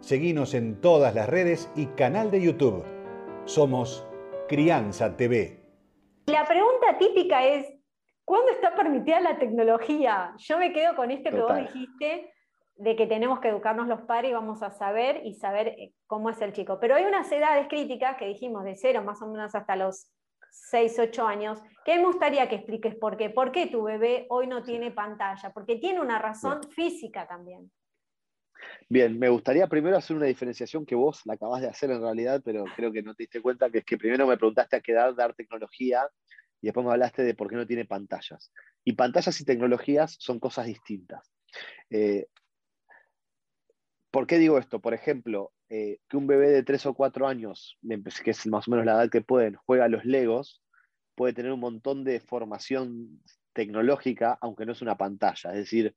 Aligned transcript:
Seguinos 0.00 0.54
en 0.54 0.80
todas 0.80 1.14
las 1.14 1.28
redes 1.28 1.70
y 1.74 1.86
canal 1.86 2.30
de 2.30 2.40
YouTube. 2.40 2.84
Somos 3.44 4.06
Crianza 4.48 5.16
TV. 5.16 5.58
La 6.26 6.46
pregunta 6.46 6.96
típica 6.98 7.44
es, 7.44 7.66
¿cuándo 8.24 8.52
está 8.52 8.74
permitida 8.74 9.20
la 9.20 9.38
tecnología? 9.38 10.34
Yo 10.38 10.56
me 10.56 10.72
quedo 10.72 10.94
con 10.94 11.10
esto 11.10 11.30
que 11.30 11.40
vos 11.40 11.56
dijiste, 11.56 12.32
de 12.76 12.96
que 12.96 13.06
tenemos 13.06 13.40
que 13.40 13.48
educarnos 13.48 13.88
los 13.88 14.02
padres 14.02 14.30
y 14.30 14.34
vamos 14.34 14.62
a 14.62 14.70
saber 14.70 15.20
y 15.24 15.34
saber 15.34 15.68
eh, 15.68 15.92
cómo 16.06 16.30
es 16.30 16.40
el 16.40 16.52
chico. 16.52 16.78
Pero 16.80 16.94
hay 16.94 17.04
unas 17.04 17.30
edades 17.32 17.66
críticas 17.68 18.16
que 18.16 18.26
dijimos 18.26 18.64
de 18.64 18.76
cero 18.76 19.02
más 19.02 19.20
o 19.20 19.26
menos 19.26 19.54
hasta 19.54 19.74
los 19.74 20.12
6, 20.70 20.98
8 20.98 21.26
años, 21.26 21.62
que 21.84 21.96
me 21.96 22.06
gustaría 22.06 22.48
que 22.48 22.54
expliques 22.54 22.94
por 22.94 23.16
qué. 23.16 23.30
¿Por 23.30 23.50
qué 23.52 23.66
tu 23.66 23.82
bebé 23.82 24.26
hoy 24.30 24.46
no 24.46 24.62
tiene 24.62 24.92
pantalla? 24.92 25.50
Porque 25.52 25.76
tiene 25.76 26.00
una 26.00 26.18
razón 26.18 26.62
física 26.70 27.26
también. 27.26 27.70
Bien, 28.88 29.18
me 29.18 29.28
gustaría 29.28 29.66
primero 29.66 29.96
hacer 29.96 30.16
una 30.16 30.26
diferenciación 30.26 30.86
que 30.86 30.94
vos 30.94 31.22
la 31.24 31.34
acabas 31.34 31.60
de 31.60 31.68
hacer 31.68 31.90
en 31.90 32.00
realidad, 32.00 32.42
pero 32.44 32.64
creo 32.76 32.92
que 32.92 33.02
no 33.02 33.14
te 33.14 33.24
diste 33.24 33.40
cuenta, 33.40 33.70
que 33.70 33.78
es 33.78 33.84
que 33.84 33.98
primero 33.98 34.26
me 34.26 34.36
preguntaste 34.36 34.76
a 34.76 34.80
qué 34.80 34.92
edad 34.92 35.14
dar 35.14 35.34
tecnología 35.34 36.08
y 36.60 36.66
después 36.66 36.84
me 36.84 36.92
hablaste 36.92 37.22
de 37.22 37.34
por 37.34 37.48
qué 37.48 37.56
no 37.56 37.66
tiene 37.66 37.84
pantallas. 37.84 38.52
Y 38.84 38.94
pantallas 38.94 39.40
y 39.40 39.44
tecnologías 39.44 40.16
son 40.18 40.40
cosas 40.40 40.66
distintas. 40.66 41.30
Eh, 41.90 42.26
¿Por 44.10 44.26
qué 44.26 44.38
digo 44.38 44.58
esto? 44.58 44.80
Por 44.80 44.94
ejemplo, 44.94 45.52
eh, 45.68 45.98
que 46.08 46.16
un 46.16 46.26
bebé 46.26 46.48
de 46.48 46.62
3 46.62 46.86
o 46.86 46.94
4 46.94 47.28
años, 47.28 47.78
que 48.24 48.30
es 48.30 48.46
más 48.46 48.66
o 48.66 48.70
menos 48.70 48.86
la 48.86 48.92
edad 48.92 49.10
que 49.10 49.20
pueden, 49.20 49.56
juega 49.66 49.84
a 49.84 49.88
los 49.88 50.04
Legos, 50.04 50.62
puede 51.14 51.34
tener 51.34 51.52
un 51.52 51.60
montón 51.60 52.04
de 52.04 52.20
formación 52.20 53.20
tecnológica, 53.52 54.38
aunque 54.40 54.64
no 54.64 54.72
es 54.72 54.82
una 54.82 54.96
pantalla. 54.96 55.50
Es 55.50 55.58
decir, 55.58 55.94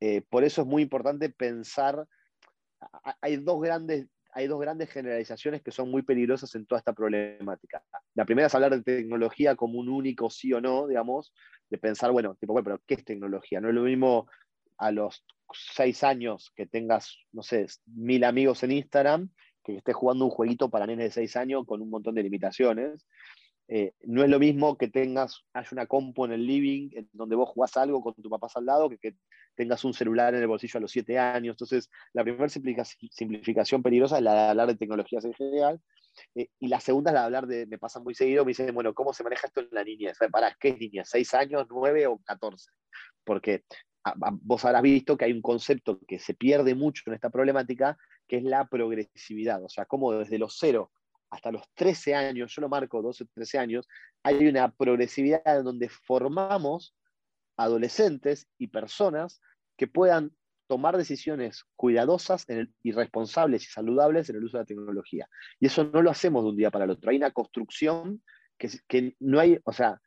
eh, 0.00 0.22
por 0.28 0.44
eso 0.44 0.62
es 0.62 0.66
muy 0.66 0.82
importante 0.82 1.30
pensar, 1.30 2.06
hay 3.20 3.36
dos, 3.36 3.60
grandes, 3.60 4.06
hay 4.32 4.46
dos 4.46 4.60
grandes 4.60 4.90
generalizaciones 4.90 5.62
que 5.62 5.70
son 5.70 5.90
muy 5.90 6.02
peligrosas 6.02 6.54
en 6.54 6.66
toda 6.66 6.78
esta 6.78 6.92
problemática. 6.92 7.82
La 8.14 8.24
primera 8.24 8.46
es 8.46 8.54
hablar 8.54 8.72
de 8.72 8.82
tecnología 8.82 9.56
como 9.56 9.78
un 9.78 9.88
único 9.88 10.30
sí 10.30 10.52
o 10.52 10.60
no, 10.60 10.86
digamos, 10.86 11.32
de 11.70 11.78
pensar, 11.78 12.12
bueno, 12.12 12.36
tipo, 12.36 12.52
bueno, 12.52 12.64
pero 12.64 12.82
¿qué 12.86 12.94
es 12.94 13.04
tecnología? 13.04 13.60
No 13.60 13.68
es 13.68 13.74
lo 13.74 13.82
mismo 13.82 14.28
a 14.78 14.90
los 14.90 15.24
seis 15.52 16.02
años 16.02 16.52
que 16.54 16.66
tengas, 16.66 17.18
no 17.32 17.42
sé, 17.42 17.66
mil 17.86 18.24
amigos 18.24 18.62
en 18.62 18.72
Instagram, 18.72 19.30
que 19.62 19.76
estés 19.76 19.94
jugando 19.94 20.26
un 20.26 20.30
jueguito 20.30 20.68
para 20.68 20.86
nenes 20.86 21.06
de 21.06 21.10
seis 21.10 21.36
años 21.36 21.64
con 21.66 21.80
un 21.80 21.90
montón 21.90 22.14
de 22.14 22.22
limitaciones. 22.22 23.06
Eh, 23.66 23.92
no 24.02 24.22
es 24.22 24.28
lo 24.28 24.38
mismo 24.38 24.76
que 24.76 24.88
tengas, 24.88 25.42
hay 25.54 25.64
una 25.72 25.86
compu 25.86 26.26
en 26.26 26.32
el 26.32 26.46
living 26.46 26.90
en 26.92 27.08
donde 27.12 27.34
vos 27.34 27.48
jugás 27.48 27.76
algo 27.78 28.02
con 28.02 28.14
tu 28.14 28.28
papá 28.28 28.48
al 28.54 28.66
lado 28.66 28.90
que 28.90 29.16
tengas 29.54 29.84
un 29.84 29.94
celular 29.94 30.34
en 30.34 30.42
el 30.42 30.46
bolsillo 30.46 30.78
a 30.78 30.80
los 30.82 30.90
siete 30.90 31.18
años. 31.18 31.54
Entonces, 31.54 31.90
la 32.12 32.22
primera 32.22 32.48
simplificación 32.48 33.82
peligrosa 33.82 34.18
es 34.18 34.22
la 34.22 34.34
de 34.34 34.40
hablar 34.50 34.68
de 34.68 34.76
tecnologías 34.76 35.24
en 35.24 35.32
general. 35.32 35.80
Eh, 36.34 36.48
y 36.60 36.68
la 36.68 36.80
segunda 36.80 37.10
es 37.10 37.14
la 37.14 37.20
de 37.20 37.26
hablar 37.26 37.46
de, 37.46 37.66
me 37.66 37.78
pasa 37.78 38.00
muy 38.00 38.14
seguido, 38.14 38.44
me 38.44 38.50
dicen, 38.50 38.74
bueno, 38.74 38.92
¿cómo 38.92 39.12
se 39.12 39.24
maneja 39.24 39.46
esto 39.46 39.60
en 39.60 39.68
la 39.72 39.82
niñez? 39.82 40.18
¿Para 40.30 40.54
qué 40.60 40.74
niñez? 40.74 41.08
¿Seis 41.08 41.32
años, 41.34 41.66
nueve 41.70 42.06
o 42.06 42.18
catorce? 42.18 42.70
Porque 43.24 43.64
vos 44.42 44.64
habrás 44.64 44.82
visto 44.82 45.16
que 45.16 45.24
hay 45.24 45.32
un 45.32 45.40
concepto 45.40 45.98
que 46.06 46.18
se 46.18 46.34
pierde 46.34 46.74
mucho 46.74 47.04
en 47.06 47.14
esta 47.14 47.30
problemática, 47.30 47.96
que 48.28 48.36
es 48.36 48.44
la 48.44 48.66
progresividad. 48.68 49.64
O 49.64 49.68
sea, 49.68 49.86
cómo 49.86 50.12
desde 50.12 50.38
los 50.38 50.56
cero 50.58 50.92
hasta 51.34 51.50
los 51.50 51.62
13 51.74 52.14
años, 52.14 52.54
yo 52.54 52.62
lo 52.62 52.68
marco 52.68 53.02
12, 53.02 53.26
13 53.34 53.58
años, 53.58 53.88
hay 54.22 54.46
una 54.46 54.70
progresividad 54.70 55.58
en 55.58 55.64
donde 55.64 55.88
formamos 55.88 56.94
adolescentes 57.56 58.48
y 58.58 58.68
personas 58.68 59.40
que 59.76 59.86
puedan 59.86 60.32
tomar 60.66 60.96
decisiones 60.96 61.64
cuidadosas 61.76 62.46
y 62.82 62.92
responsables 62.92 63.64
y 63.64 63.66
saludables 63.66 64.30
en 64.30 64.36
el 64.36 64.44
uso 64.44 64.56
de 64.56 64.62
la 64.62 64.66
tecnología. 64.66 65.28
Y 65.60 65.66
eso 65.66 65.84
no 65.84 66.00
lo 66.00 66.10
hacemos 66.10 66.42
de 66.44 66.50
un 66.50 66.56
día 66.56 66.70
para 66.70 66.84
el 66.84 66.90
otro. 66.92 67.10
Hay 67.10 67.16
una 67.16 67.32
construcción 67.32 68.22
que, 68.58 69.14
no 69.20 69.40
hay, 69.40 69.58
o 69.64 69.72
sea, 69.72 70.00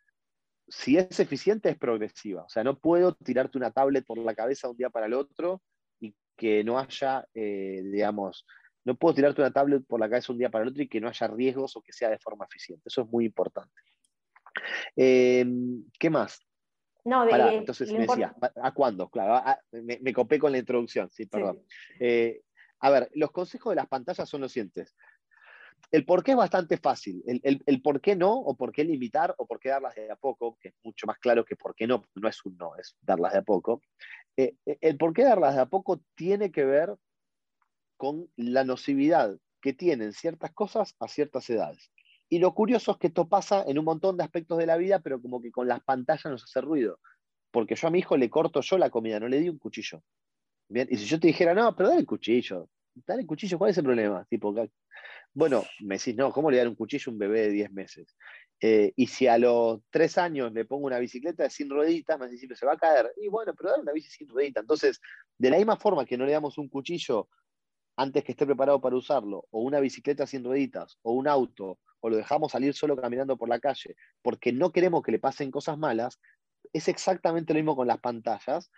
si 0.68 0.98
es 0.98 1.20
eficiente 1.20 1.70
es 1.70 1.78
progresiva. 1.78 2.44
O 2.44 2.50
sea, 2.50 2.64
no 2.64 2.80
puedo 2.80 3.14
tirarte 3.14 3.58
una 3.58 3.72
tablet 3.72 4.06
por 4.06 4.18
la 4.18 4.34
cabeza 4.34 4.68
de 4.68 4.72
un 4.72 4.78
día 4.78 4.90
para 4.90 5.06
el 5.06 5.14
otro 5.14 5.62
y 6.00 6.16
que 6.36 6.64
no 6.64 6.80
haya, 6.80 7.26
eh, 7.34 7.82
digamos, 7.84 8.46
no 8.88 8.96
puedo 8.96 9.16
tirarte 9.16 9.42
una 9.42 9.52
tablet 9.52 9.86
por 9.86 10.00
la 10.00 10.10
cabeza 10.10 10.32
un 10.32 10.40
día 10.40 10.50
para 10.50 10.64
el 10.64 10.70
otro 10.70 10.82
y 10.82 10.88
que 10.88 11.02
no 11.02 11.10
haya 11.10 11.28
riesgos 11.28 11.76
o 11.76 11.82
que 11.82 11.92
sea 11.92 12.10
de 12.10 12.18
forma 12.20 12.46
eficiente. 12.46 12.84
Eso 12.88 13.02
es 13.02 13.10
muy 13.10 13.26
importante. 13.26 13.82
Em, 14.96 15.84
¿Qué 16.00 16.10
más? 16.10 16.40
No, 17.04 17.26
de, 17.26 17.56
entonces 17.56 17.92
me 17.92 18.08
decía, 18.08 18.34
¿a 18.62 18.74
cuándo? 18.74 19.10
Claro, 19.10 19.44
me, 19.74 20.14
copé 20.14 20.40
con 20.40 20.54
la 20.54 20.58
introducción, 20.58 21.10
sí, 21.10 21.26
perdón. 21.26 21.62
Eh, 22.00 22.44
a 22.80 22.90
ver, 22.90 23.10
los 23.14 23.32
consejos 23.32 23.72
de 23.72 23.76
las 23.76 23.88
pantallas 23.88 24.28
son 24.28 24.40
los 24.40 24.54
siguientes. 24.54 24.96
El 25.92 26.06
por 26.06 26.24
qué 26.24 26.32
es 26.32 26.38
bastante 26.38 26.78
fácil. 26.78 27.22
El, 27.26 27.82
por 27.82 28.00
qué 28.00 28.16
no, 28.16 28.34
o 28.34 28.56
por 28.56 28.72
qué 28.72 28.86
limitar, 28.86 29.36
o 29.38 29.46
por 29.46 29.60
qué 29.60 29.70
darlas 29.70 29.96
de 29.96 30.10
a 30.10 30.16
poco, 30.16 30.58
que 30.62 30.70
es 30.70 30.76
mucho 30.84 31.08
más 31.08 31.18
claro 31.18 31.44
que 31.44 31.58
por 31.58 31.76
qué 31.76 31.88
no, 31.88 32.06
no 32.16 32.30
es 32.30 32.46
un 32.46 32.56
no, 32.58 32.76
es 32.78 32.96
darlas 33.02 33.34
de 33.34 33.40
a 33.40 33.44
poco. 33.44 33.82
Eh, 34.38 34.56
el 34.66 34.98
por 34.98 35.14
qué 35.14 35.24
darlas 35.24 35.56
de 35.56 35.62
a 35.62 35.66
poco 35.66 36.02
tiene 36.16 36.52
que 36.52 36.64
ver 36.64 36.96
con 37.98 38.30
la 38.36 38.64
nocividad 38.64 39.38
que 39.62 39.74
tienen 39.74 40.14
ciertas 40.14 40.52
cosas 40.54 40.96
a 41.00 41.08
ciertas 41.08 41.50
edades. 41.50 41.92
Y 42.30 42.40
lo 42.40 42.54
curioso 42.54 42.92
es 42.92 42.98
que 42.98 43.08
esto 43.08 43.28
pasa 43.28 43.64
en 43.68 43.80
un 43.80 43.86
montón 43.86 44.18
de 44.18 44.24
aspectos 44.24 44.58
de 44.58 44.66
la 44.66 44.78
vida, 44.78 45.00
pero 45.00 45.22
como 45.22 45.42
que 45.42 45.52
con 45.52 45.68
las 45.68 45.82
pantallas 45.84 46.26
nos 46.26 46.44
hace 46.44 46.62
ruido. 46.62 47.00
Porque 47.52 47.76
yo 47.76 47.88
a 47.88 47.92
mi 47.92 48.00
hijo 48.00 48.18
le 48.18 48.30
corto 48.30 48.62
yo 48.62 48.78
la 48.78 48.90
comida, 48.90 49.20
no 49.20 49.28
le 49.28 49.40
di 49.40 49.50
un 49.50 49.58
cuchillo. 49.58 50.04
¿Bien? 50.70 50.88
Y 50.92 50.98
si 50.98 51.06
yo 51.06 51.20
te 51.20 51.28
dijera, 51.28 51.54
no, 51.54 51.74
pero 51.76 51.90
dale 51.90 52.02
el 52.02 52.06
cuchillo, 52.06 52.70
dale 53.06 53.22
el 53.22 53.28
cuchillo, 53.28 53.58
¿cuál 53.58 53.72
es 53.72 53.78
el 53.78 53.86
problema? 53.86 54.26
Tipo, 54.30 54.54
bueno, 55.34 55.64
me 55.82 55.98
decís, 55.98 56.16
no, 56.16 56.32
¿cómo 56.32 56.52
le 56.52 56.58
dar 56.58 56.68
un 56.68 56.76
cuchillo 56.76 57.10
a 57.10 57.14
un 57.14 57.20
bebé 57.20 57.42
de 57.42 57.50
10 57.52 57.72
meses? 57.72 58.16
Eh, 58.60 58.92
y 58.96 59.08
si 59.08 59.28
a 59.28 59.38
los 59.38 59.82
3 59.92 60.18
años 60.18 60.52
le 60.52 60.66
pongo 60.66 60.88
una 60.88 61.00
bicicleta 61.00 61.50
sin 61.50 61.70
rueditas, 61.70 62.20
me 62.20 62.28
decís, 62.28 62.50
se 62.58 62.66
va 62.66 62.74
a 62.74 62.78
caer. 62.78 63.14
Y 63.16 63.30
bueno, 63.30 63.54
pero 63.56 63.70
dale 63.70 63.84
una 63.84 63.94
bici 63.94 64.10
sin 64.10 64.28
rueditas. 64.28 64.64
Entonces, 64.64 65.00
de 65.38 65.50
la 65.50 65.58
misma 65.58 65.78
forma 65.78 66.06
que 66.06 66.18
no 66.18 66.26
le 66.26 66.34
damos 66.34 66.58
un 66.58 66.68
cuchillo 66.68 67.30
antes 67.98 68.24
que 68.24 68.32
esté 68.32 68.46
preparado 68.46 68.80
para 68.80 68.96
usarlo, 68.96 69.48
o 69.50 69.62
una 69.62 69.80
bicicleta 69.80 70.28
sin 70.28 70.44
rueditas, 70.44 70.98
o 71.02 71.14
un 71.14 71.28
auto, 71.28 71.80
o 72.00 72.10
lo 72.10 72.16
dejamos 72.16 72.52
salir 72.52 72.74
solo 72.76 72.96
caminando 72.96 73.38
por 73.38 73.50
la 73.50 73.60
calle, 73.60 73.96
porque 74.22 74.54
no 74.54 74.72
queremos 74.72 75.02
que 75.02 75.12
le 75.12 75.20
pasen 75.20 75.50
cosas 75.50 75.78
malas, 75.80 76.20
es 76.74 76.88
exactamente 76.88 77.54
lo 77.54 77.58
mismo 77.58 77.76
con 77.76 77.88
las 77.88 78.00
pantallas. 78.00 78.72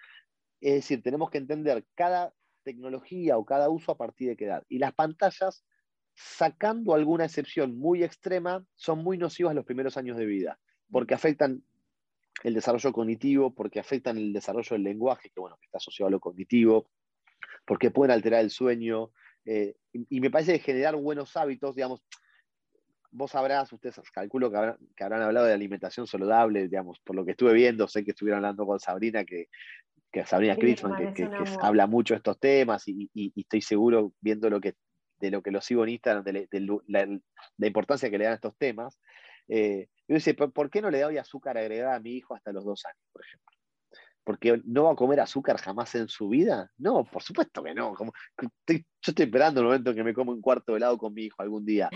Es 0.61 0.75
decir, 0.75 1.03
tenemos 1.03 1.29
que 1.29 1.37
entender 1.37 1.85
cada 1.95 2.33
tecnología 2.63 3.37
o 3.37 3.45
cada 3.45 3.69
uso 3.69 3.91
a 3.91 3.97
partir 3.97 4.29
de 4.29 4.37
qué 4.37 4.45
edad. 4.45 4.63
Y 4.69 4.79
las 4.79 4.93
pantallas, 4.93 5.65
sacando 6.13 6.93
alguna 6.93 7.25
excepción 7.25 7.77
muy 7.77 8.03
extrema, 8.03 8.65
son 8.75 9.03
muy 9.03 9.17
nocivas 9.17 9.53
los 9.53 9.65
primeros 9.65 9.97
años 9.97 10.17
de 10.17 10.25
vida, 10.25 10.59
porque 10.89 11.13
afectan 11.13 11.63
el 12.43 12.53
desarrollo 12.53 12.93
cognitivo, 12.93 13.53
porque 13.53 13.81
afectan 13.81 14.17
el 14.17 14.31
desarrollo 14.31 14.75
del 14.75 14.83
lenguaje, 14.83 15.29
que 15.29 15.41
bueno, 15.41 15.57
está 15.61 15.77
asociado 15.77 16.07
a 16.07 16.11
lo 16.11 16.21
cognitivo, 16.21 16.89
porque 17.69 17.91
pueden 17.91 18.11
alterar 18.11 18.41
el 18.41 18.49
sueño. 18.49 19.11
Eh, 19.45 19.75
y, 19.93 20.19
me 20.21 20.31
parece 20.31 20.53
que 20.53 20.59
generar 20.59 20.95
buenos 20.95 21.37
hábitos, 21.37 21.75
digamos, 21.75 22.03
vos 23.11 23.29
sabrás, 23.29 23.71
ustedes 23.71 24.01
calculo 24.11 24.49
que 24.49 24.57
habrán, 25.03 25.21
hablado 25.21 25.45
de 25.45 25.53
alimentación 25.53 26.07
saludable, 26.07 26.63
digamos, 26.63 26.99
por 27.01 27.15
lo 27.15 27.23
que 27.23 27.31
estuve 27.31 27.53
viendo, 27.53 27.87
sé 27.87 28.03
que 28.03 28.09
estuvieron 28.09 28.39
hablando 28.39 28.65
con 28.65 28.79
Sabrina, 28.79 29.23
que, 29.23 29.49
que 30.11 30.25
Sabrina 30.25 30.55
sí, 30.55 30.75
que, 31.13 31.29
habla 31.61 31.85
mucho 31.85 32.15
de 32.15 32.17
estos 32.17 32.39
temas 32.39 32.87
y, 32.87 33.07
estoy 33.39 33.61
seguro, 33.61 34.13
viendo 34.19 34.49
lo 34.49 34.59
que, 34.59 34.73
de 35.19 35.29
lo 35.29 35.43
que 35.43 35.51
lo 35.51 35.61
sigo 35.61 35.83
en 35.83 35.91
Instagram, 35.91 36.23
de, 36.23 36.49
la, 36.87 37.67
importancia 37.67 38.09
que 38.09 38.17
le 38.17 38.23
dan 38.23 38.33
a 38.33 38.35
estos 38.35 38.57
temas. 38.57 38.99
Eh, 39.47 39.89
yo 40.07 40.15
dice, 40.15 40.33
¿por 40.33 40.71
qué 40.71 40.81
no 40.81 40.89
le 40.89 41.01
doy 41.01 41.19
azúcar 41.19 41.55
agregada 41.59 41.97
a 41.97 41.99
mi 41.99 42.13
hijo 42.13 42.33
hasta 42.33 42.51
los 42.51 42.65
dos 42.65 42.83
años, 42.87 43.05
por 43.13 43.23
ejemplo? 43.23 43.58
Porque 44.29 44.61
no 44.63 44.83
va 44.83 44.91
a 44.91 44.95
comer 44.95 45.19
azúcar 45.21 45.57
jamás 45.57 45.95
en 45.95 46.07
su 46.07 46.29
vida? 46.29 46.71
No, 46.77 47.03
por 47.03 47.23
supuesto 47.23 47.63
que 47.63 47.73
no. 47.73 47.95
Como, 47.95 48.13
yo 48.39 48.47
estoy 48.67 49.25
esperando 49.25 49.61
el 49.61 49.65
momento 49.65 49.89
en 49.89 49.95
que 49.95 50.03
me 50.03 50.13
como 50.13 50.31
un 50.31 50.39
cuarto 50.39 50.73
de 50.73 50.77
helado 50.77 50.99
con 50.99 51.15
mi 51.15 51.23
hijo 51.23 51.41
algún 51.41 51.65
día, 51.65 51.89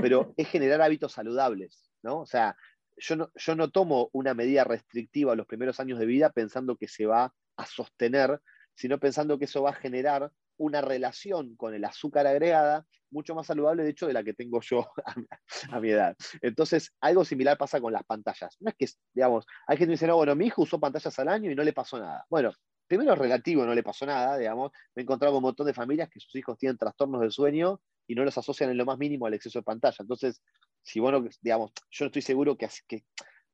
pero 0.00 0.32
es 0.36 0.46
generar 0.46 0.80
hábitos 0.82 1.10
saludables, 1.10 1.90
¿no? 2.04 2.20
O 2.20 2.26
sea, 2.26 2.54
yo 2.96 3.16
no, 3.16 3.32
yo 3.34 3.56
no 3.56 3.72
tomo 3.72 4.08
una 4.12 4.34
medida 4.34 4.62
restrictiva 4.62 5.34
los 5.34 5.48
primeros 5.48 5.80
años 5.80 5.98
de 5.98 6.06
vida 6.06 6.30
pensando 6.30 6.76
que 6.76 6.86
se 6.86 7.06
va 7.06 7.34
a 7.56 7.66
sostener, 7.66 8.40
sino 8.72 9.00
pensando 9.00 9.36
que 9.36 9.46
eso 9.46 9.62
va 9.62 9.70
a 9.70 9.74
generar 9.74 10.30
una 10.60 10.82
relación 10.82 11.56
con 11.56 11.74
el 11.74 11.84
azúcar 11.84 12.26
agregada 12.26 12.86
mucho 13.10 13.34
más 13.34 13.46
saludable, 13.46 13.82
de 13.82 13.90
hecho, 13.90 14.06
de 14.06 14.12
la 14.12 14.22
que 14.22 14.34
tengo 14.34 14.60
yo 14.60 14.86
a, 15.72 15.80
mi 15.80 15.90
edad. 15.90 16.16
Entonces, 16.42 16.92
algo 17.00 17.24
similar 17.24 17.56
pasa 17.56 17.80
con 17.80 17.92
las 17.92 18.04
pantallas. 18.04 18.56
No 18.60 18.68
es 18.70 18.76
que, 18.76 18.86
digamos, 19.14 19.46
hay 19.66 19.78
gente 19.78 19.88
que 19.88 19.94
dice, 19.94 20.06
no, 20.06 20.16
bueno, 20.16 20.36
mi 20.36 20.46
hijo 20.46 20.62
usó 20.62 20.78
pantallas 20.78 21.18
al 21.18 21.28
año 21.28 21.50
y 21.50 21.54
no 21.54 21.64
le 21.64 21.72
pasó 21.72 21.98
nada. 21.98 22.24
Bueno, 22.28 22.52
primero 22.86 23.14
relativo, 23.14 23.64
no 23.64 23.74
le 23.74 23.82
pasó 23.82 24.04
nada, 24.04 24.36
digamos. 24.36 24.70
Me 24.94 25.00
he 25.00 25.04
encontrado 25.04 25.32
con 25.32 25.38
un 25.38 25.48
montón 25.48 25.66
de 25.66 25.74
familias 25.74 26.10
que 26.10 26.20
sus 26.20 26.34
hijos 26.36 26.58
tienen 26.58 26.76
trastornos 26.76 27.22
del 27.22 27.32
sueño 27.32 27.80
y 28.06 28.14
no 28.14 28.22
los 28.22 28.36
asocian 28.36 28.70
en 28.70 28.76
lo 28.76 28.84
más 28.84 28.98
mínimo 28.98 29.26
al 29.26 29.34
exceso 29.34 29.60
de 29.60 29.64
pantalla. 29.64 29.96
Entonces, 29.98 30.42
si 30.82 31.00
bueno, 31.00 31.24
digamos, 31.40 31.72
yo 31.90 32.04
no 32.04 32.06
estoy 32.08 32.22
seguro 32.22 32.56
que, 32.56 32.68
que 32.86 33.04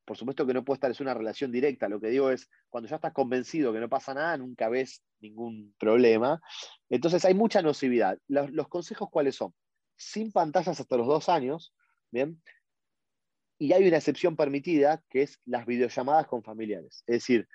por 0.07 0.17
supuesto 0.17 0.47
que 0.47 0.55
no 0.55 0.65
puede 0.65 0.77
estar, 0.77 0.91
es 0.91 1.01
una 1.01 1.15
relación 1.15 1.51
directa. 1.51 1.89
Lo 1.89 2.01
que 2.01 2.09
digo 2.09 2.31
es, 2.31 2.49
cuando 2.71 2.89
ya 2.89 2.97
estás 2.97 3.13
convencido 3.13 3.73
que 3.73 3.81
no 3.81 3.89
pasa 3.89 4.15
nada, 4.15 4.37
nunca 4.39 4.69
ves 4.69 5.03
ningún 5.21 5.75
problema. 5.79 6.41
Entonces 6.89 7.25
hay 7.25 7.35
mucha 7.35 7.61
nocividad. 7.61 8.19
Los, 8.29 8.69
consejos 8.69 9.09
cuáles 9.11 9.35
son? 9.35 9.53
Sin 9.97 10.31
pantallas 10.31 10.79
hasta 10.81 10.97
los 10.97 11.09
dos 11.09 11.29
años, 11.29 11.75
¿bien? 12.13 12.41
Y 13.59 13.73
hay 13.73 13.89
una 13.89 13.97
excepción 13.97 14.37
permitida, 14.37 15.03
que 15.11 15.23
es 15.23 15.41
las 15.45 15.67
videollamadas 15.67 16.29
con 16.29 16.45
familiares. 16.45 17.03
Es 17.07 17.17
decir, 17.17 17.49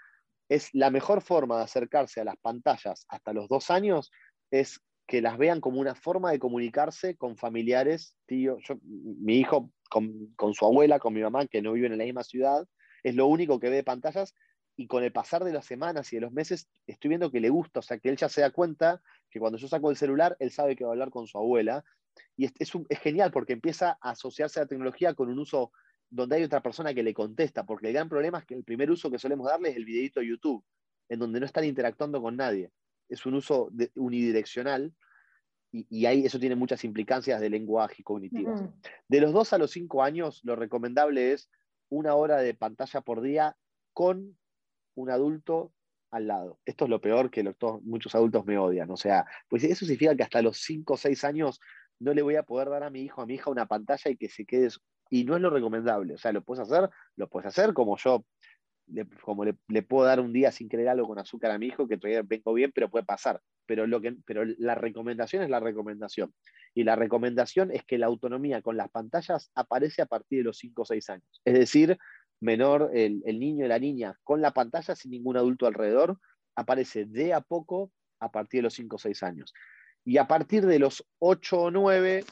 es 0.50 0.69
la 0.74 0.92
mejor 0.92 1.21
forma 1.21 1.57
de 1.57 1.63
acercarse 1.63 2.19
a 2.19 2.25
las 2.25 2.38
pantallas 2.38 3.06
hasta 3.07 3.31
los 3.31 3.47
dos 3.47 3.71
años, 3.71 4.12
es 4.51 4.81
que 5.07 5.21
las 5.21 5.38
vean 5.38 5.62
como 5.62 5.80
una 5.80 5.95
forma 5.95 6.31
de 6.31 6.39
comunicarse 6.39 7.15
con 7.15 7.38
familiares, 7.38 8.18
tío, 8.25 8.57
yo, 8.59 8.75
mi 8.83 9.38
hijo 9.38 9.71
con, 9.91 10.53
su 10.53 10.65
abuela, 10.65 10.99
con 10.99 11.13
mi 11.13 11.21
mamá, 11.21 11.45
que 11.47 11.61
no 11.61 11.73
viven 11.73 11.91
en 11.91 11.97
la 11.97 12.05
misma 12.05 12.23
ciudad, 12.23 12.65
es 13.03 13.15
lo 13.15 13.27
único 13.27 13.59
que 13.59 13.69
ve 13.69 13.75
de 13.77 13.83
pantallas, 13.83 14.33
y 14.77 14.88
con 14.88 15.03
el 15.03 15.11
pasar 15.11 15.43
de 15.43 15.51
las 15.51 15.65
semanas 15.65 16.11
y 16.11 16.15
de 16.15 16.21
los 16.21 16.31
meses 16.31 16.69
estoy 16.88 17.09
viendo 17.09 17.29
que 17.29 17.41
le 17.41 17.49
gusta, 17.49 17.81
o 17.81 17.83
sea, 17.83 17.99
que 17.99 18.09
él 18.09 18.15
ya 18.15 18.29
se 18.29 18.41
da 18.41 18.51
cuenta 18.51 19.01
que 19.29 19.39
cuando 19.39 19.57
yo 19.57 19.67
saco 19.67 19.91
el 19.91 19.97
celular, 19.97 20.38
él 20.39 20.49
sabe 20.49 20.75
que 20.75 20.85
va 20.85 20.91
a 20.91 20.93
hablar 20.93 21.09
con 21.09 21.27
su 21.27 21.38
abuela, 21.38 21.83
y 22.38 22.45
es, 22.45 22.71
genial 23.01 23.31
porque 23.31 23.53
empieza 23.53 23.97
a 24.01 24.11
asociarse 24.11 24.59
a 24.59 24.63
la 24.63 24.67
tecnología 24.67 25.13
con 25.13 25.29
un 25.29 25.39
uso 25.39 25.71
donde 26.09 26.37
hay 26.37 26.44
otra 26.44 26.61
persona 26.61 26.94
que 26.94 27.03
le 27.03 27.13
contesta, 27.13 27.65
porque 27.65 27.87
el 27.87 27.94
gran 27.94 28.09
problema 28.09 28.39
es 28.39 28.45
que 28.45 28.55
el 28.55 28.63
primer 28.63 28.89
uso 28.89 29.11
que 29.11 29.19
solemos 29.19 29.47
darle 29.47 29.69
es 29.69 29.75
el 29.75 29.85
videito 29.85 30.21
de 30.21 30.27
YouTube, 30.27 30.63
en 31.09 31.19
donde 31.19 31.39
no 31.39 31.45
están 31.45 31.65
interactuando 31.65 32.21
con 32.21 32.37
nadie. 32.37 32.71
Es 33.09 33.25
un 33.25 33.35
uso 33.35 33.69
unidireccional, 33.95 34.94
y, 35.71 36.06
ahí 36.06 36.25
eso 36.25 36.39
tiene 36.39 36.56
muchas 36.56 36.83
implicancias 36.83 37.39
de 37.39 37.50
lenguaje 37.50 38.03
cognitivas. 38.03 38.63
De 39.07 39.21
los 39.21 39.31
2 39.31 39.53
a 39.53 39.57
los 39.57 39.71
5 39.71 40.03
años, 40.03 40.41
lo 40.44 40.56
recomendable 40.56 41.31
es 41.31 41.50
una 41.89 42.15
hora 42.15 42.38
de 42.38 42.53
pantalla 42.53 43.01
por 43.01 43.21
día 43.21 43.56
con 43.94 44.38
un 44.95 45.09
adulto 45.09 45.73
al 46.12 46.27
lado. 46.27 46.59
Esto 46.65 46.85
es 46.85 46.89
lo 46.89 47.00
peor 47.00 47.31
que 47.31 47.44
muchos 47.83 48.13
adultos 48.15 48.45
me 48.45 48.57
odian. 48.57 48.91
O 48.91 48.97
sea, 48.97 49.25
pues 49.47 49.63
eso 49.63 49.85
significa 49.85 50.15
que 50.15 50.23
hasta 50.23 50.41
los 50.41 50.57
5 50.57 50.94
o 50.94 50.97
6 50.97 51.23
años 51.23 51.59
no 52.00 52.13
le 52.13 52.21
voy 52.21 52.35
a 52.35 52.44
poder 52.44 52.69
dar 52.69 52.83
a 52.83 52.89
mi 52.89 53.03
hijo, 53.03 53.21
a 53.21 53.25
mi 53.25 53.35
hija 53.35 53.50
una 53.50 53.68
pantalla 53.68 54.12
y 54.12 54.18
que 54.18 54.27
se 54.27 54.45
quede. 54.45 54.69
Y 55.09 55.23
no 55.23 55.35
es 55.35 55.41
lo 55.41 55.50
recomendable. 55.50 56.15
O 56.15 56.18
sea, 56.18 56.33
lo 56.33 56.44
puedes 56.44 56.68
hacer, 56.68 56.89
lo 57.15 57.29
puedes 57.29 57.47
hacer 57.47 57.73
como 57.73 57.97
yo 57.97 58.25
como 59.23 59.45
le, 59.45 59.81
puedo 59.83 60.05
dar 60.05 60.19
un 60.19 60.33
día 60.33 60.51
sin 60.51 60.69
querer 60.69 60.89
algo 60.89 61.07
con 61.07 61.19
azúcar 61.19 61.51
a 61.51 61.57
mi 61.57 61.67
hijo, 61.67 61.88
que 61.88 61.97
todavía 61.97 62.23
vengo 62.23 62.53
bien, 62.53 62.71
pero 62.73 62.89
puede 62.89 63.05
pasar. 63.05 63.41
Pero, 63.65 63.88
lo 63.88 64.01
que, 64.01 64.15
pero 64.25 64.43
la 64.57 64.75
recomendación 64.75 65.43
es 65.43 65.49
la 65.49 65.59
recomendación. 65.59 66.33
Y 66.73 66.83
la 66.83 66.95
recomendación 66.95 67.71
es 67.71 67.83
que 67.83 67.97
la 67.97 68.07
autonomía 68.07 68.61
con 68.61 68.77
las 68.77 68.89
pantallas 68.89 69.51
aparece 69.55 70.01
a 70.01 70.05
partir 70.05 70.39
de 70.39 70.45
los 70.45 70.57
5 70.57 70.81
o 70.81 70.85
6 70.85 71.09
años. 71.09 71.41
Es 71.45 71.53
decir, 71.53 71.97
menor, 72.41 72.91
el, 72.93 73.21
niño 73.39 73.65
y 73.65 73.69
la 73.69 73.79
niña 73.79 74.17
con 74.23 74.41
la 74.41 74.51
pantalla 74.51 74.95
sin 74.95 75.11
ningún 75.11 75.37
adulto 75.37 75.67
alrededor, 75.67 76.17
aparece 76.55 77.05
de 77.05 77.33
a 77.33 77.41
poco 77.41 77.91
a 78.19 78.31
partir 78.31 78.59
de 78.59 78.63
los 78.63 78.73
5 78.73 78.95
o 78.95 78.99
6 78.99 79.23
años. 79.23 79.53
Y 80.03 80.17
a 80.17 80.27
partir 80.27 80.65
de 80.65 80.79
los 80.79 81.05
8 81.19 81.61
o 81.61 81.71
9, 81.71 82.25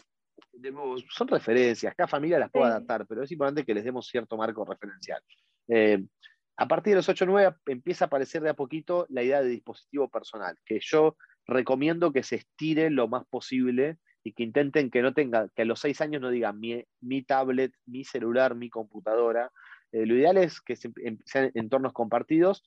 son 1.09 1.27
referencias, 1.27 1.94
cada 1.95 2.07
familia 2.07 2.39
las 2.39 2.51
puede 2.51 2.65
adaptar, 2.65 3.05
pero 3.07 3.23
es 3.23 3.31
importante 3.31 3.63
que 3.63 3.73
les 3.73 3.83
demos 3.83 4.07
cierto 4.07 4.35
marco 4.35 4.65
referencial. 4.65 5.21
Eh, 5.67 6.03
a 6.59 6.67
partir 6.67 6.91
de 6.91 6.97
los 6.97 7.07
8 7.07 7.23
o 7.23 7.27
9 7.27 7.56
empieza 7.67 8.03
a 8.03 8.07
aparecer 8.07 8.41
de 8.41 8.50
a 8.50 8.53
poquito 8.53 9.06
la 9.07 9.23
idea 9.23 9.41
de 9.41 9.47
dispositivo 9.47 10.09
personal, 10.09 10.57
que 10.65 10.79
yo 10.81 11.15
recomiendo 11.47 12.11
que 12.11 12.21
se 12.21 12.35
estire 12.35 12.89
lo 12.89 13.07
más 13.07 13.25
posible 13.27 13.97
y 14.25 14.33
que 14.33 14.44
intenten 14.44 14.91
que 14.91 15.01
no 15.01 15.13
tenga, 15.13 15.47
que 15.56 15.61
a 15.61 15.65
los 15.65 15.79
6 15.79 16.01
años 16.01 16.21
no 16.21 16.29
digan 16.29 16.59
mi, 16.59 17.23
tablet, 17.23 17.73
mi 17.85 18.03
celular, 18.03 18.56
mi 18.56 18.69
computadora. 18.69 19.53
Eh, 19.94 20.06
lo 20.06 20.15
ideal 20.15 20.35
es 20.35 20.59
que 20.59 20.75
sean 20.75 21.50
entornos 21.53 21.94
compartidos, 21.94 22.65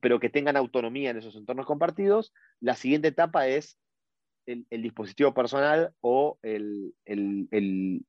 pero 0.00 0.20
que 0.20 0.30
tengan 0.30 0.56
autonomía 0.56 1.10
en 1.10 1.16
esos 1.16 1.34
entornos 1.34 1.66
compartidos. 1.66 2.32
La 2.60 2.76
siguiente 2.76 3.08
etapa 3.08 3.48
es 3.48 3.80
el, 4.46 4.64
dispositivo 4.70 5.34
personal 5.34 5.92
o 6.00 6.38
la 6.44 8.02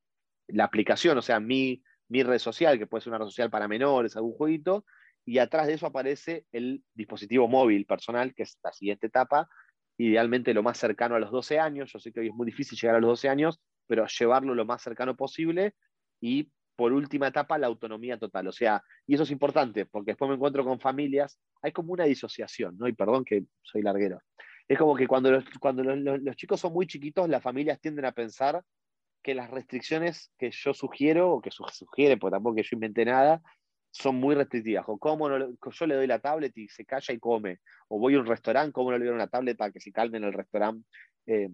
aplicación, 0.63 1.17
o 1.17 1.23
sea, 1.23 1.39
mi, 1.39 1.81
mi 2.09 2.21
red 2.21 2.37
social, 2.37 2.77
que 2.77 2.85
puede 2.85 3.01
ser 3.01 3.09
una 3.09 3.17
red 3.17 3.25
social 3.25 3.49
para 3.49 3.67
menores, 3.67 4.15
algún 4.15 4.33
jueguito, 4.33 4.85
y 5.25 5.39
atrás 5.39 5.67
de 5.67 5.73
eso 5.73 5.87
aparece 5.87 6.45
el 6.51 6.83
dispositivo 6.93 7.47
móvil 7.47 7.85
personal, 7.85 8.33
que 8.33 8.43
es 8.43 8.59
la 8.63 8.71
siguiente 8.71 9.07
etapa, 9.07 9.49
idealmente 9.97 10.53
lo 10.53 10.63
más 10.63 10.77
cercano 10.77 11.15
a 11.15 11.19
los 11.19 11.31
12 11.31 11.59
años. 11.59 11.91
Yo 11.91 11.99
sé 11.99 12.11
que 12.11 12.19
hoy 12.19 12.27
es 12.27 12.33
muy 12.33 12.45
difícil 12.45 12.77
llegar 12.79 12.97
a 12.97 12.99
los 12.99 13.09
12 13.09 13.29
años, 13.29 13.59
pero 13.87 14.05
llevarlo 14.07 14.53
lo 14.53 14.65
más 14.65 14.81
cercano 14.81 15.15
posible 15.15 15.73
y 16.21 16.51
por 16.75 16.93
última 16.93 17.27
etapa 17.27 17.57
la 17.57 17.67
autonomía 17.67 18.19
total. 18.19 18.47
O 18.47 18.51
sea, 18.51 18.83
y 19.07 19.15
eso 19.15 19.23
es 19.23 19.31
importante, 19.31 19.85
porque 19.85 20.11
después 20.11 20.29
me 20.29 20.35
encuentro 20.35 20.63
con 20.63 20.79
familias, 20.79 21.39
hay 21.61 21.71
como 21.71 21.93
una 21.93 22.03
disociación, 22.03 22.77
¿no? 22.77 22.87
Y 22.87 22.93
perdón 22.93 23.25
que 23.25 23.45
soy 23.63 23.81
larguero. 23.81 24.21
Es 24.67 24.77
como 24.77 24.95
que 24.95 25.07
cuando 25.07 25.31
los, 25.31 25.45
cuando 25.59 25.83
los 25.83 26.35
chicos 26.35 26.59
son 26.59 26.73
muy 26.73 26.87
chiquitos, 26.87 27.29
las 27.29 27.41
familias 27.41 27.79
tienden 27.79 28.05
a 28.05 28.11
pensar 28.11 28.61
que 29.23 29.33
las 29.33 29.49
restricciones 29.49 30.31
que 30.37 30.51
yo 30.51 30.73
sugiero, 30.73 31.31
o 31.31 31.41
que 31.41 31.49
sugiere, 31.51 32.17
porque 32.17 32.35
tampoco 32.35 32.57
que 32.57 32.63
yo 32.63 32.69
inventé 32.73 33.05
nada, 33.05 33.41
son 33.95 34.15
muy 34.17 34.35
restrictivas. 34.35 34.83
O 34.87 34.97
cómo 34.97 35.29
yo 35.29 35.85
le 35.85 35.95
doy 35.95 36.07
la 36.07 36.19
tablet 36.19 36.55
y 36.57 36.67
se 36.67 36.85
calla 36.85 37.13
y 37.13 37.19
come. 37.19 37.59
O 37.87 37.97
voy 37.97 38.15
a 38.15 38.19
un 38.19 38.25
restaurante, 38.25 38.73
¿cómo 38.73 38.91
no 38.91 38.97
le 38.97 39.05
doy 39.05 39.15
una 39.15 39.27
tablet 39.27 39.57
para 39.57 39.71
que 39.71 39.79
se 39.79 39.91
calme 39.91 40.17
en 40.17 40.25
el 40.25 40.33
restaurante? 40.33 40.85
Eh, 41.27 41.49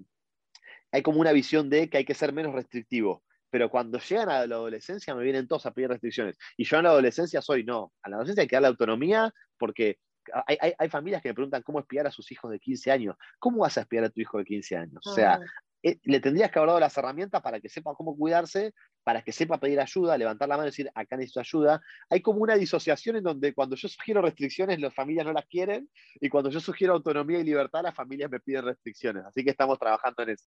hay 0.92 1.02
como 1.04 1.20
una 1.20 1.32
visión 1.32 1.70
de 1.70 1.88
que 1.90 1.98
hay 1.98 2.06
que 2.06 2.16
ser 2.16 2.34
menos 2.34 2.54
restrictivo. 2.54 3.24
Pero 3.52 3.70
cuando 3.70 4.00
llegan 4.00 4.30
a 4.30 4.48
la 4.48 4.56
adolescencia 4.56 5.14
me 5.14 5.24
vienen 5.24 5.48
todos 5.48 5.68
a 5.68 5.72
pedir 5.72 5.90
restricciones. 5.90 6.38
Y 6.58 6.64
yo 6.64 6.78
en 6.78 6.84
la 6.86 6.90
adolescencia 6.90 7.42
soy 7.42 7.64
no. 7.64 7.94
A 8.02 8.10
la 8.10 8.16
adolescencia 8.16 8.42
hay 8.42 8.48
que 8.48 8.56
darle 8.56 8.70
autonomía 8.70 9.32
porque 9.58 10.00
hay, 10.48 10.90
familias 10.90 11.22
que 11.22 11.30
me 11.30 11.36
preguntan 11.36 11.62
cómo 11.62 11.80
espiar 11.80 12.08
a 12.08 12.12
sus 12.12 12.32
hijos 12.32 12.50
de 12.50 12.60
15 12.60 12.92
años. 12.92 13.16
¿Cómo 13.38 13.60
vas 13.60 13.78
a 13.78 13.82
espiar 13.82 14.06
a 14.06 14.10
tu 14.10 14.20
hijo 14.20 14.40
de 14.40 14.46
15 14.46 14.78
años? 14.78 15.06
O 15.06 15.14
sea, 15.14 15.40
eh, 15.84 15.98
le 16.04 16.20
tendrías 16.20 16.52
que 16.52 16.60
haber 16.60 16.70
dado 16.70 16.80
las 16.80 16.96
herramientas 16.98 17.42
para 17.42 17.60
que 17.60 17.70
sepa 17.70 17.96
cómo 17.96 18.16
cuidarse, 18.16 18.74
para 19.04 19.24
que 19.24 19.32
sepa 19.32 19.60
pedir 19.60 19.80
ayuda, 19.80 20.18
levantar 20.18 20.48
la 20.48 20.58
mano 20.58 20.68
y 20.68 20.72
decir, 20.72 20.92
acá 20.94 21.18
necesito 21.18 21.40
ayuda. 21.40 21.82
Hay 22.10 22.22
como 22.22 22.42
una 22.42 22.56
disociación 22.56 23.16
en 23.16 23.24
donde 23.24 23.54
cuando 23.54 23.76
yo 23.76 23.88
sugiero 23.88 24.22
restricciones, 24.22 24.80
las 24.80 24.94
familias 24.94 25.26
no 25.26 25.34
las 25.34 25.46
quieren, 25.46 25.90
y 26.20 26.30
cuando 26.30 26.50
yo 26.50 26.60
sugiero 26.60 26.94
autonomía 26.94 27.40
y 27.40 27.44
libertad, 27.44 27.82
las 27.84 27.96
familias 27.96 28.30
me 28.30 28.40
piden 28.40 28.66
restricciones. 28.66 29.26
Así 29.26 29.44
que 29.44 29.50
estamos 29.50 29.80
trabajando 29.80 30.24
en 30.24 30.30
eso. 30.30 30.46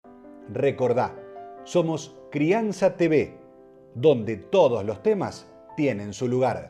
Recordá, 0.49 1.13
somos 1.65 2.15
Crianza 2.31 2.95
TV, 2.95 3.37
donde 3.95 4.37
todos 4.37 4.85
los 4.85 5.03
temas 5.03 5.51
tienen 5.75 6.13
su 6.13 6.27
lugar. 6.27 6.65